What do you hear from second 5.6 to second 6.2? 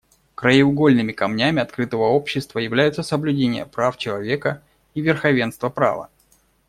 права.